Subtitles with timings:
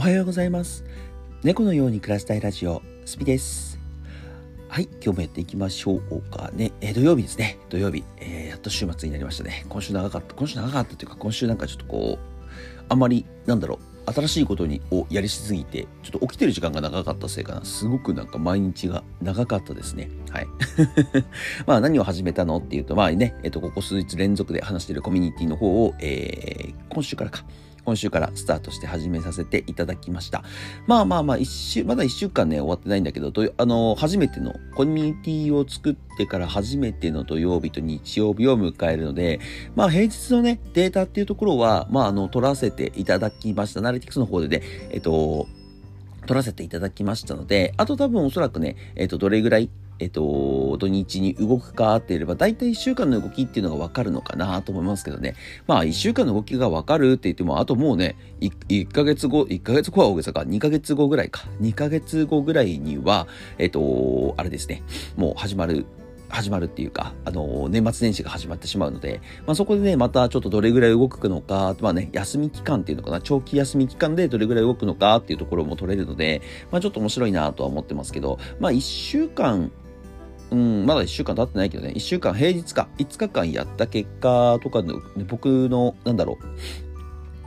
[0.00, 0.82] おはようございます。
[1.42, 3.78] 猫のように暮らしたいラジオ、スピです。
[4.66, 6.72] はい、今日もやっていきましょうかね。
[6.80, 7.58] え土曜日ですね。
[7.68, 9.66] 土曜日、えーやっと週末になりましたね。
[9.68, 10.34] 今週長かった。
[10.34, 17.66] 今週長かったというか、今週なんかちょっとこう、あんまり、なんだろう、新しいことにをやりしすぎて、ちょっと起きてる時間が長かったせいかな。
[17.66, 20.08] すごくなんか毎日が長かったですね。
[20.30, 20.46] はい。
[21.68, 27.44] まあ何を始めたのっていうと、まあね、えっと、ここ数日連続で話してるコミュニティの方を、えー今週からか。
[27.90, 30.44] 今週からスタートして始めさせていただきました。
[30.86, 39.40] まあまあまあ、一週、まだ一週間ね、終わってないんだけど、あの、初めての、コミュニティを作ってから初めての土曜日と日曜日を迎えるので、
[39.74, 43.80] まあ平日のね、データっていうところは、まああの、取らせていただきました。
[43.80, 45.48] ナレティクスの方でね、えっと、
[46.26, 49.68] 取らせていただきましたので、あと多分おそらくね、えっと、どれぐらい、
[50.00, 55.36] えっと、土日に動くかっていれば、だいたい1週間の動きっていうのがわかるのかなと思いますけどね。
[55.66, 61.42] まあ、1週間の動きがわかるって言っても、あともうね、1, 1ヶ月後、1ヶ月後は大げさか、2ヶ月後ぐらいか。
[61.60, 64.82] 2ヶ月後ぐらいには、えっと、あれですね、
[65.16, 65.84] もう始まる
[66.30, 79.72] 始まるっていうか、あの、年末年始が始まってしまうので、まあ、そこでね、またちょっとどれぐらい動くのか、まあね、休み期間っていうのかな、長期休み期間でどれぐらい動くのかっていうところも取れるので、まあ、ちょっと面白いなとは思ってますけど、まあ、1週間、
[80.50, 86.89] うん、まだ1週間経ってないけどね、1週間平日か、5日間やった結果とかの、僕の、なんだろう、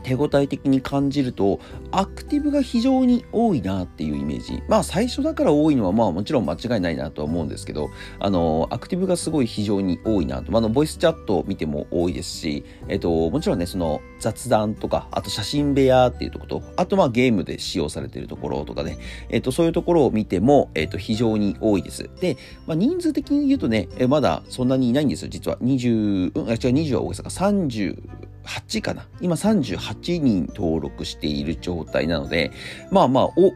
[0.03, 1.59] 手応え的に感じると、
[1.91, 4.61] アクティブが非常に多いなっていうイメージ。
[4.67, 10.51] まあ最初だから多いのはまあもちろん間違いないなとは思うんですけど、あの、アクティブがすごい非常に多いなと。
[10.51, 18.97] まあ、の、ボイスチャットを見ても多いですし、えっと、もちろんね、その雑談とか、あと写真部屋っていうところと、あとまあゲームで使用されているところとかね、
[19.29, 22.09] えっと、そういうところを見ても、えっと、非常に多いです。
[22.19, 25.57] で、まあ人数的に言うとね、えまだそんなにいないんですよ、実は。
[25.57, 27.97] 20、うん、違う、20は大げさか、30、
[28.45, 29.07] 8かな？
[29.21, 32.51] 今38人登録している状態なので、
[32.91, 33.53] まあまあ、お、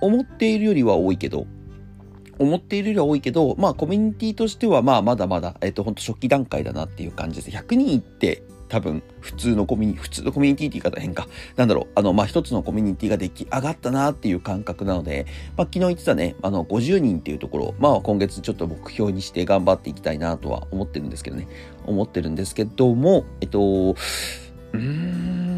[0.00, 1.46] 思っているよりは多いけど、
[2.38, 7.56] 思っているよりは多いけど、まあコミュニティとしてはまあまだまだ、えっと、ほんと初期段階だなっていう感じです。
[7.56, 11.28] 100人いって多分普通のコミュニ、普通のコミュニティって言い方変か。
[11.56, 15.26] なんだろう、あの、まあ一つのコミュニティが出来上がったなっていう感覚なので、
[15.56, 21.48] まあ昨日言ってたね、あの、50人っていうところ、まあ今月ちょっと目標にして頑張っていきたいなとは思ってるんですけどね。
[21.84, 25.49] 思ってるんですけども、えっと、うーん、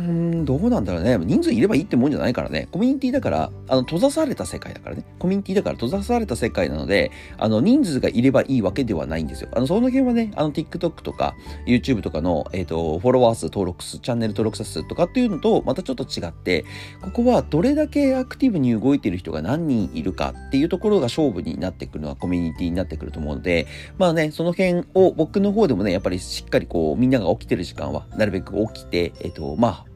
[0.45, 1.19] どうなんだろうね。
[1.19, 2.69] 人数いればいいってもんじゃないからね。
[2.71, 5.05] コミュニティだから、あの、閉ざされた世界だからね。
[5.19, 9.49] コミュニティだから閉ざされた世界なので、あの、人数がいればいいわけではないんですよ。
[9.53, 11.35] あの、その辺はね、あの、TikTok とか、
[11.67, 16.65] YouTube とかの、えっ、と、フォロワー数、登録数、チャンネル登録者数とかっていうのと、またちょっと違って、
[17.01, 23.67] ここはどれだけアクティブに動いてる人が何人いるかっていうところが勝負になってくるのはコミュニティになってくると思うので、
[23.99, 29.92] まあね、その辺を僕の方でもね、やっぱりしっかりこう、みんなが起きてる時間は、なるべく起きて、えっ、と、まあ、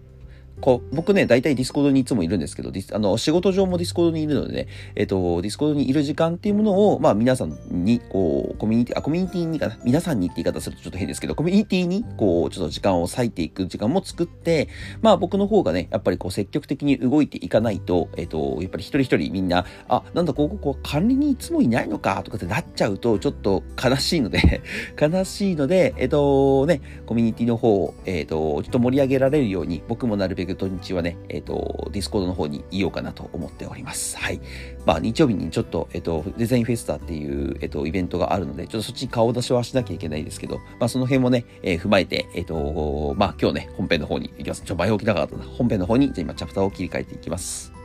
[0.61, 14.69] こう、僕ね、大体 Discord にいつもいるんですけど、ディスあの、仕事上も Discord にいるのでね、えっ、と、 Discord にいる時間っていうものを、まあ、皆さんに、こう、コミュニティ、あ、コミュニティにかな、皆さんにって言い方するとちょっと変ですけど、コミュニティに、こう、ちょっと時間を割いていく時間も作って、
[15.03, 24.63] まあ、僕の方がね、やっぱりこう、積極的に動いていかないと、えっ、と、やっぱり一人一人みんな、あ、なんだ、ここ、こう、管理にいつもいないのか、とかってなっちゃうと、ちょっと悲しいので、
[25.01, 34.17] 悲しいので、えっ、と、ね、コミュニティの方を、えっ、と、ちょっと盛り上げられるように、僕もなるべく土日はね、えっ、と、 Discord の方にいようかなと思っております。
[34.17, 34.41] はい。
[34.85, 44.63] まあ、日曜日にちょっと、えっ、と、デザインフェスタっていう、えっ、と、イベントがあるので、ちょっとそっちに顔出しはしなきゃいけないですけど、まあ、その辺もね、えー踏まえて、えっ、と、まあ、今日ね、本編の方に行きます。
[44.63, 45.45] ちょ、前置き長かったな。
[45.45, 47.76] 本編の方に、じゃ今、チャプターを切り替えていきます。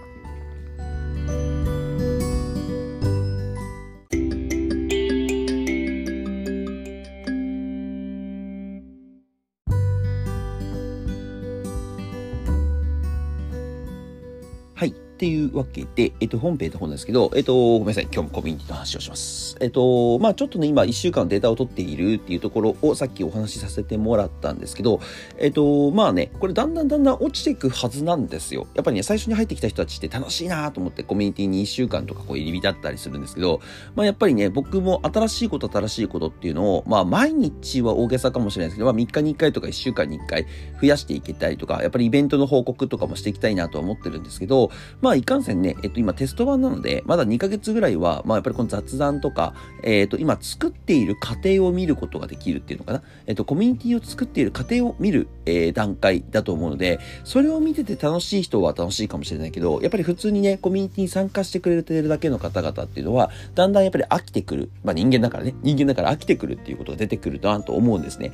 [15.61, 18.03] わけで、えっと、本編の方なんですけど、えっと、ごめんなさい。
[18.11, 19.55] 今日もコミュニティの話をします。
[19.59, 24.99] えっと、まあちょっとね、今、1週間データを取っているっていうところをさっきお話しさせてもらったんですけど、
[25.37, 28.67] えっと、まあね、これだんだんだんだん落ちていくはずなんですよ。
[28.73, 33.61] やっぱりね、最初に入ってきた人たちって楽しいなと思ってコミュニティに1週間とかこう入り浸ったりするんですけど、
[33.95, 40.45] まあやっぱりね、僕も新しいこと新しいことっていうのを、まあ毎日は大げさかもしれないですけど、まあ3日に1回とか1週間に1回
[40.81, 44.71] 増やしていけたりとか、やっぱりイベントの報告とかもしていきたいなとは思ってるんですけど、
[45.01, 49.53] まあいかんせんね、えっと今テスト版なので、まだ2ヶ月ぐらいは、まあやっぱりこの雑談とか、
[49.83, 53.03] えっと今作っている過程を見ることができるっていうのかな。
[53.27, 64.69] えっとコミュニティを作っている過程を見る、えー段階だと思うので、それを見てて楽しい人は楽しいかもしれないけど、やっぱり普通にね、コミュニティに参加してくれてるだけの方々っていうのは、だんだんやっぱり飽きてくる。
[64.83, 68.31] まあ人間だからね、人間だから飽きてくるっていうことが出てくるなと思うんですね。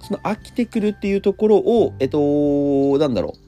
[0.00, 3.45] その飽きてくるっていうところを、えっと、なんだろう。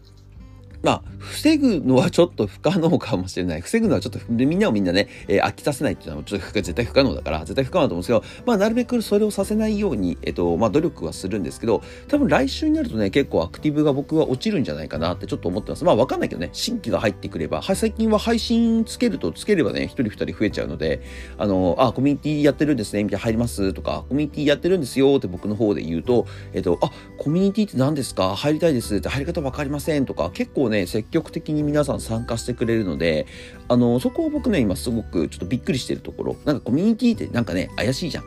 [0.82, 3.60] まあ、防ぐのはちょっと不可能かもしれない。
[3.60, 15.84] 防ぐのはちょっと、みんなをみんなね、えー、飽きさせないっていうのはちょっと絶対不可能だから、絶対不可能だと思うんですけど、まあ、なるべくそれをさせないように、えっ、と、まあ、努力はするんですけど、多分来週になるとね、結構アクティブが僕は落ちるんじゃないかなってちょっと思ってます。
[15.84, 21.02] まあ、わかんないけどね、新規が入ってくれば、は、最近は配信つけるとつければね、一人二人増えちゃうので、
[21.38, 28.36] あの、あ、コミュニティやってるんですね、みたいな入りますとか、コミュニティやってるんですよって僕の方で言うと、えっ、ー、と、あ、コミュニティって何ですか？
[28.36, 33.26] 入りたいですって入り方わかりませんとか、結構ね、積極的に皆さん参加してくれるので、
[33.68, 36.36] あの、そこを僕ね、今すごくちょっとびっくりしてるところ。
[36.44, 38.24] なんかコミュニティってなんかね、怪しいじゃん。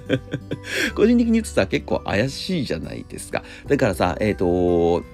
[0.94, 3.42] 個人的に言ってたら結構怪しいじゃないですか。
[3.66, 5.04] だからさ、えっ、ー、と、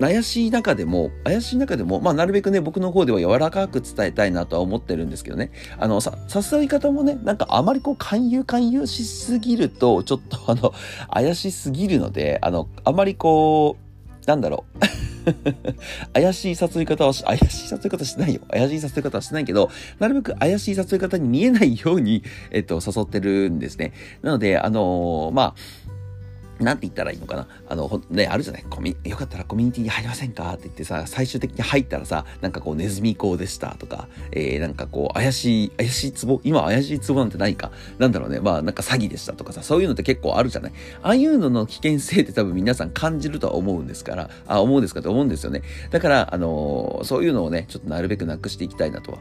[0.00, 5.52] 怪しい中でも、怪しい中でも、まあ、なるべくね、僕の方では柔らかく伝えたいなとは思ってるんですけどね。
[5.78, 10.72] あの、さ、誘い方もね、なんかあまりこう、勧誘勧誘しすぎると、ちょっとあの、
[11.12, 13.89] 怪しすぎるので、あの、あまりこう、
[14.26, 14.80] なんだろう。
[16.14, 18.40] 怪しい誘い方はし、怪しい誘い方してないよ。
[18.50, 23.92] 怪しい誘い方はしないけど、なるべく怪しい誘い方に見えないように、えっと、誘ってるんですね。
[24.22, 25.54] なので、あのー、まあ、
[26.60, 27.48] なんて言ったらいいのかな？
[27.68, 28.64] あの、ね、あるじゃない？
[28.68, 30.52] コミよかったらコミュニティに入りませんか？
[30.52, 37.72] って言ってさ、最終的に入ったらさ、なんかこう、ネズミ講でしたとか、えー、なんかこう、怪しい、怪しい壺今怪しい壺なんてないか？
[37.98, 38.40] なんだろうね？
[38.40, 40.72] まあ、なんか詐欺でしたとかさ、そういうのって結構あるじゃない？
[41.02, 45.62] ああいうのの危険性って多分皆さん感じるとは思うんですから、あ、思うんですかって思うんですよね。
[45.90, 49.18] だから、あのー、そういうのをね、ちょっとなるべくなくしていきたいなとは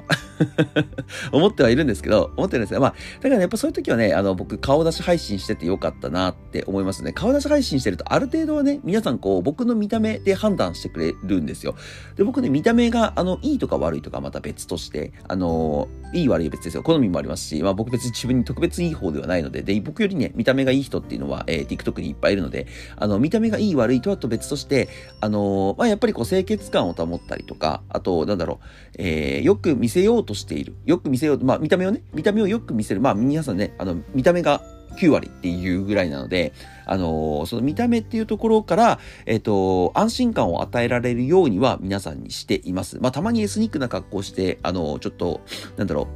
[1.31, 7.13] 思ってはいるんですけど、思ってるんですが、まあ、だから、やっぱそういう時はね、あの、僕、顔出し配信しててよかったなって思いますね。
[7.13, 11.75] 顔出し配信してると、ある程度はね、皆さんこう、僕の見た目で判断してくれるんですよ。
[12.15, 16.83] で、僕ね、見た目が、あの、いいとか悪いとかまた別として、あの、いい悪いは別ですよ。
[16.83, 24.89] 好みもありますし、まあ僕別に自分に特別いい方ではないので、で、僕よりね、見た目がいい人っていうのは、えー、TikTok にいっぱいいるので、あの、見た目がいい悪いとはと別として、
[25.21, 28.65] あの、まあやっぱりこう、清潔感を保ったりとか、あと、なんだろう、
[28.97, 30.75] えー、よく見せようとしている。
[30.85, 33.01] よく見せようと、まあ見た目をね、見た目をよく見せる。
[33.01, 34.61] まあ皆さんね、あの、見た目が
[34.97, 36.53] 9割っていうぐらいなので、
[36.85, 42.99] あのー、その見た目っていうところから、えっ、ー、と、安心感を与えられるようには皆さんにしています。
[42.99, 45.41] まあ、たまにエスニックな格好して、あのー、ちょっと、
[45.77, 46.07] なんだろう、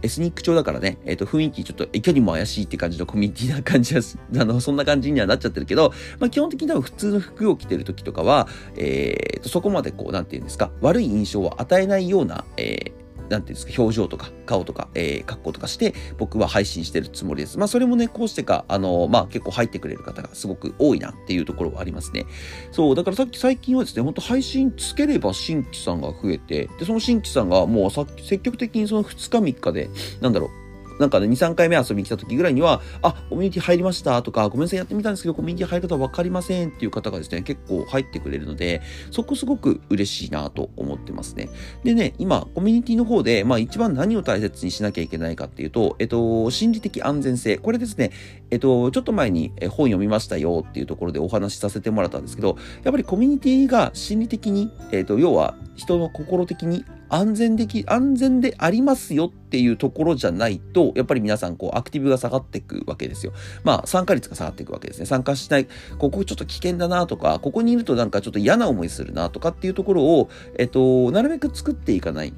[0.00, 4.02] エスニック調だからね、えっ、と、雰囲気ちょっといかにも怪しいって感じのコミュニティな感じは、
[4.38, 12.92] あの、そんな感じにはなっちゃってるけど、まあ、基本的に多分普通の服を着てる時とかは、えー、と、そこまでこう、なんていうんですか、悪い印象を与えないような、えー、
[13.28, 17.58] なんていうんですか、表情とか、顔とか、えー、格好とかして、僕は配信してるつもりです。
[17.58, 22.26] まあ、それもね、こうしてか、あのー、まあ、結構入ってくれる方がすごく多いなっていうところはありますね。
[22.72, 29.90] そう、だからさっき最近はですね、ほんと配信つければ新規さんが増えて、で、その新規さんがもうさ積極的にその2日3日で、
[30.20, 30.67] なんだろう、
[30.98, 41.48] なんかね、2、3回目遊びに来た時ぐらいには、あ、コミュニティ入りましたとか、ごめんなさい、やってみたんですけど、コミュニティ入り方わかりませんっていう方がですね、結構入ってくれるので、そこすごく嬉しいなと思ってますね。
[41.84, 47.58] でね、今、コミュニティの方で、まあ一番何を大切にしなきゃいけないかっていうと、えっと、心理的安全性。
[47.58, 48.10] これですね、
[48.50, 63.32] えっと、ちょっと前に本読みましたよっていうところでお話しさせてもらったんですけど、やっぱりコミュニティが心理的に、えっと、要は人の心的に安全でき、安全でありますよっていうところじゃないと、やっぱり皆さん、こう、アクティブが下がっていくわけですよ。
[63.64, 65.06] まあ、参加率が下がっていくわけですね。
[65.06, 65.66] 参加しない、
[65.98, 72.32] ここちょっと危険だなとか、ここにいるとなんかちょっと嫌な思いするなとかっていうところを、えっと、なるべく作っていかない。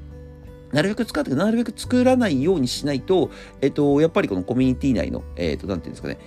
[0.71, 6.17] なるべく使って、なるべく作らないようにしないと、えっと、やっぱりこのコミュニティ内の、えっと、なんていうんですかね、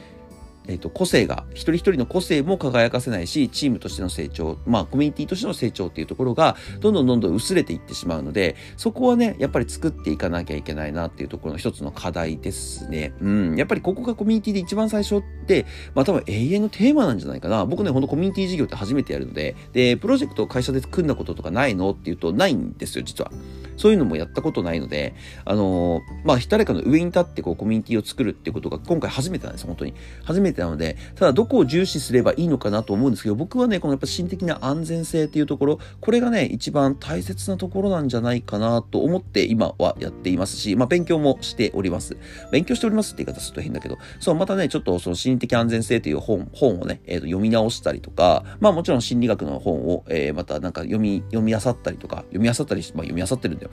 [0.66, 13.12] えっ、ー、と、個性が、一人一人の個性も輝かせないし、チームとしての成長、まあ、コミュニティとしての成長っていうところが、どんどんどんどん薄れていってしまうので、そこはね、やっぱり作っていかなきゃいけないなっていうところの一つの課題ですね。
[13.20, 13.56] うん。
[13.56, 17.66] やっぱりここがコミュニティで一番最初って、まあ多分永遠のテーマなんじゃないかな。
[17.66, 21.90] 僕ね、ほんとコミュニティ事業って初めてやるので、で、プロジェクトを会社で組んだこととかないの？
[21.90, 23.30] っていうと、ないんですよ、実は。
[23.76, 25.14] そういうのもやったことないので、
[25.44, 29.94] あの、まあ、誰かの上に立ってこうコミュニティを作るってことが今回初めてなんです、本当に。
[30.24, 42.16] 初めてなので、ただどこを重視すればいいのかなと思うんですけど、僕はね、このやっぱ心的な安全性っていうところ、これがね、一番大切なところなんじゃないかなと思って今はやっていますし、まあ、勉強もしております。
[42.50, 53.70] 勉強しておりますって言い方すると変だけど、そう、またね、ちょっとその心理的安全性という本、本をね、えー、と読み直したりとか、まあもちろん心理学の本を、えー、またなんか読み、読み漁ったりとか、読み漁ったりまあ読み漁ってるんだよ。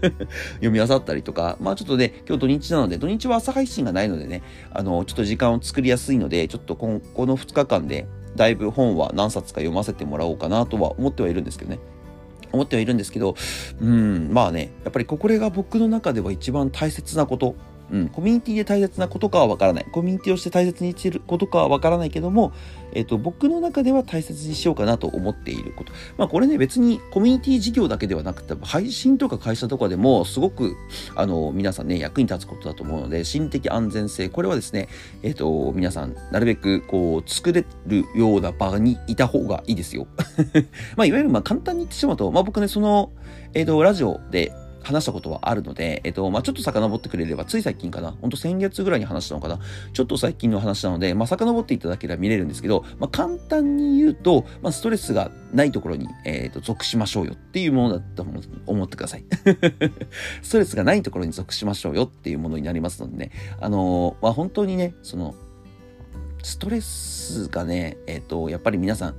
[0.54, 11.78] 読み漁ったりとか、まあちょっとね、今日土日なので、土日は朝配信がないのでね、あの、ちょっと時間を作りやすいので、ちょっとこの2日間で、だいぶ本は何冊か読ませてもらおうかなとは思ってはいるんですけどね。
[12.52, 13.34] 思ってはいるんですけど、
[13.80, 17.56] うん、まあね、やっぱりこれが僕の中では一番大切なこと
[17.90, 19.86] うん、コミュニティで大切なことかはわからない。
[19.92, 22.52] コミュニティをして大切にしていることかはわからないけども、
[22.94, 25.92] えっ、と、僕の中では大切にしようかなと思っていること。
[26.16, 30.76] まあ、これね、別にコミュニティ事業だけではなくて、配信とか会社とかでも、すごく、
[31.16, 34.88] あの、皆さんね、役に立つことだと思うので、心的安全性、これはですね、
[35.22, 40.06] えっ、と、皆さん、なるべく、こう、作れるような場にいた方がいいですよ。
[40.96, 43.10] まあ、いわゆる、まあ、簡単に言ってしまうと、まあ、僕ね、その、
[43.54, 44.52] えっ、と、ラジオで、
[44.84, 49.58] 話したことはあるので、えっと、まあ、ちょっと遡ってくれれば、つい最近かな、ほんと先月ぐらいに話したのかな、
[49.92, 58.26] ちょっと最近の話なので、まあ、遡っていただければ見れるんですけど、まあ、簡単に言うと、まあ、ストレスがないところに、えっ、と、属しましょうよっていうものだと
[58.66, 59.24] 思ってください。
[60.42, 65.34] ストレスがないところに属しましょうよっていうものになりますのでね、あのー、まあ、本当にね、その、
[66.42, 69.14] ストレスがね、えっ、と、やっぱり皆さん、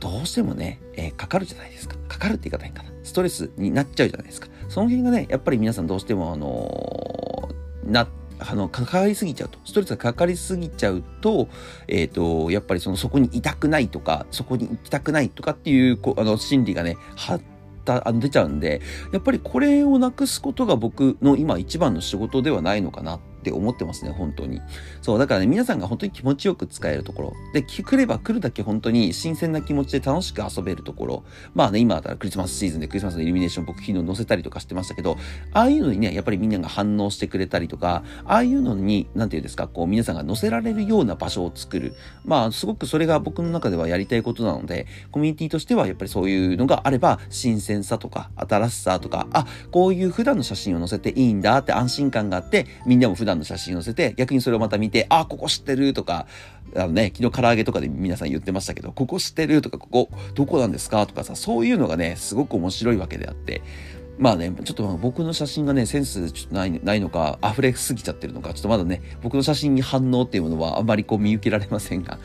[0.00, 1.96] どうしてもね、えー、かかるじゃないですか。
[2.08, 2.90] かかるって言い方変かな。
[3.02, 4.48] ストレスになっちゃうじゃないですか。
[4.68, 11.48] その辺がね、やっぱり皆さんどうしても、あのー、な、あの、かかりすぎちゃうと、ストレスがかかりすぎちゃうと、
[11.86, 17.44] えっ、ー、と、やっぱりその、そこにいたくないとか、そこに行きたくないとかっていう、こ、あの、心理がね、発
[17.84, 18.80] た、あの、出ちゃうんで、
[19.12, 24.60] やっぱりこれをなくすことが僕の今一番の仕事ではないのかなっって思ってますね、本当に。
[25.02, 27.32] そう、だからね、皆さんが本当に気持ちよく使えるところ。
[27.54, 31.24] で、来れば来るだけ本当に新鮮な気持ちで楽しく遊べるところ。
[31.54, 35.16] まあね、今だったらクリスマスシーズンでクリスマスのイルミネーション僕昨日載せたりとかしてましたけど、
[35.52, 41.94] ああいうのにね、やっぱりみんなが反応してくれたりとか、ああいうのに、なんていうんですか、こう皆さんが載せられるような場所を作る。
[42.24, 56.26] まあ、すごくそれが僕の中ではやりたいことなので、コミュニティとしてはやっぱりそういうのがあれば、新鮮さとか、新しさとか、あ、こういう普段の写真を載せていいんだって安心感があって、みんなも普段の写真載せて、逆にそれをまた見て、あ、ここ知ってるとか、
[56.76, 63.62] あのね、昨日唐揚げとかで皆さん言ってましたけど、ここ知ってるとか、ここどこなんですかとかさ、そういうのがね、すごく面白いわけであって、
[64.20, 72.18] まあね、ちょっと僕の写真がね、センスちょっとないないのか、溢れすぎちゃってるのか、ちょっとまだね、僕の写真に反応っていうものはあんまりこう見受けられませんが、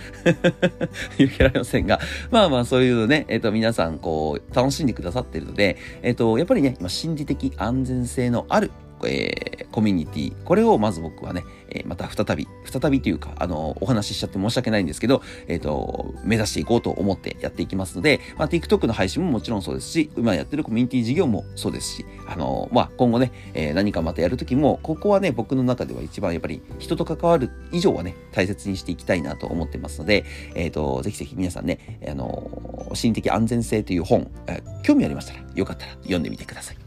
[1.18, 8.72] 見受けられませんが、まあまあそういうのね、えっ、ー、と皆さんこう楽しんでくださってるので、えっ、ー、と、やっぱりね、今心理的安全性のある
[9.04, 10.44] えー、コミュニティ。
[10.44, 36.85] これをまず僕はね、えー、また再び、再びというか、あの、お話ししちゃって申し訳ないんですけど、えっ、ー、と、目指していこうと思ってやっていきますので、まあ、TikTok の配信ももちろんそうですし、今やってるコミュニティ事業もそうですし、あの、まあ、今後ね、え何かまたやるときも、ここはね、僕の中では一番やっぱり人と関わる以上はね、大切にしていきたいなと思ってますので、えっ、と、ぜひぜひ皆さんね、あの、心理的安全性という本、え興味ありましたら、よかったら読んでみてください。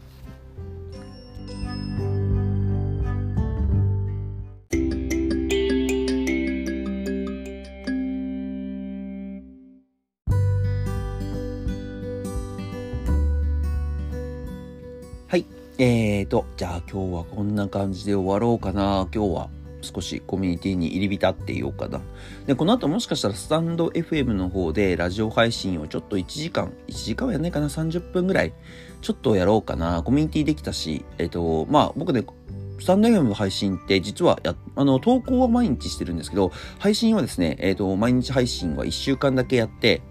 [15.27, 15.45] はい
[15.77, 19.07] えーと、じゃあ今日はこんな感じで終わろうかな。
[19.13, 19.49] 今日は
[19.81, 22.01] 少しコミュニティに入り浸っていようかな。
[22.45, 28.53] で、この後もしかしたらスタンド FM の方でラジオ配信をちょっと1時間、1時間はやんないかな、30分ぐらい、
[29.01, 30.03] ちょっとやろうかな。
[30.03, 32.23] コミュニティできたし、えっ、と、まあ僕ね、
[32.79, 40.01] スタンド FM 配信って実はや、あの、投稿は毎日してるんですけど、配信はですね、えっ、と、毎日配信は1週間だけやって、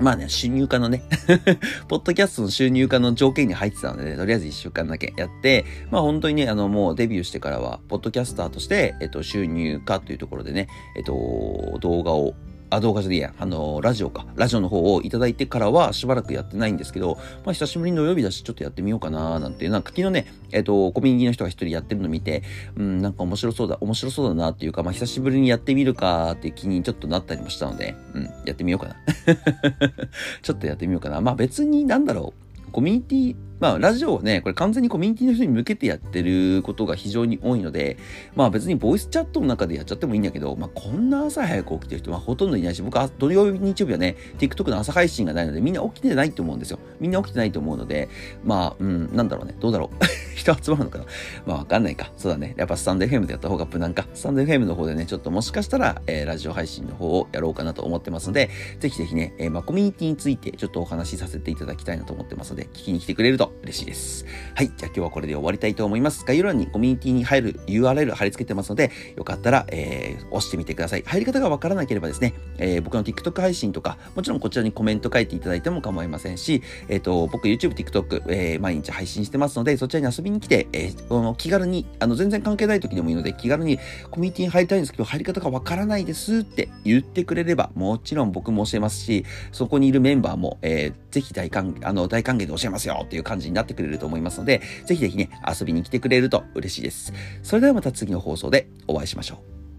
[0.00, 1.04] まあね、収入化のね。
[1.88, 12.34] ポッドキャストの収入化の条件に入ってたので、ね、とりあえず一週間だけやって、まあ本当にね、あのもうデビューしてからは、ポッドキャスターとして、えっと、収入化というところでね、えっと、動画を
[12.74, 14.26] あ、動画じゃねえや、あの、ラジオか。
[14.34, 22.42] ラジオの方をいただいてからはしばらくやってないんですけど、まあ久しぶりに土曜日だし、ちょっとやってみようかななんていう、なんか昨日ね、えっ、ー、と、コミュニティの人が一人やってるの見て、
[22.76, 28.96] うん、なんか面白そうだ、面白そうだなっていうか、まあ久しぶりにやってみるかって気にちょっとなったりもしたので、うん、やってみようかな。
[30.42, 31.20] ちょっとやってみようかな。
[31.20, 32.44] まあ別になんだろう。
[32.74, 37.96] コミュニティまあ、ラジオはね、これ完全にコミュニティの人に向けてやってることが非常に多いので、
[38.34, 46.78] まあ別にボイスチャットの中でやっちゃってもいいんだけど、まあこんな朝早く起きてる人はほとんどいないし、僕は土曜日、日曜日はね、TikTok の朝配信がないので、みんな起きてないと思うんですよ。
[47.00, 48.08] みんな起きてないと思うので、
[48.44, 50.04] まあ、うん、なんだろうね、どうだろう。
[50.34, 51.04] 人集まるのかな
[51.46, 52.10] まあわかんないか。
[52.16, 52.54] そうだね。
[52.56, 54.06] やっぱスタンド FM でやった方が無難か。
[54.14, 64.24] スタンド FM の方でね、ちょっともしかしたら、えー、ラジオ配信の方をやろうかなと思ってますので、ぜひぜひね、えー、まあコミュニティについてちょっとお話しさせていただきたいなと思ってますので、聞きに来てくれるとと嬉しいです。
[64.54, 64.68] はい。
[64.68, 66.24] じゃあ今日はこれで終わりたいと思います。
[66.24, 71.02] 概要欄にコミュニティに入る URL 貼り付けてますので、よかったら、えー、押してみてください。
[71.06, 83.78] 入り方がわからなければですね、えー、僕の TikTok 配信とか、もちろんこちらにコメント書いていただいても構いませんし、えっ、ー、と、僕 YouTube、TikTok、えー、毎日配信してますので、そちらに遊びに来て、えー、この気軽に、あの、全然関係ない時でもいいので、気軽に
[84.10, 97.12] コミュニティに入りたいんですけど、入り方がわからないですって言ってくれれば、もちろん僕も教えますし、そこにいるメンバーも、えー、ぜひ大歓、あの、大歓迎で教えますよっていう感じになってくれると思いますので、ぜひぜひね、遊びに来てくれると嬉しいです。
[97.44, 99.36] それではまた次の放送でお会いしましょ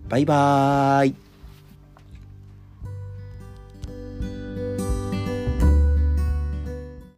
[0.07, 0.09] う。
[0.09, 1.24] バイバーイ。